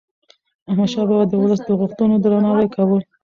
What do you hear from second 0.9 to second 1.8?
بابا د ولس د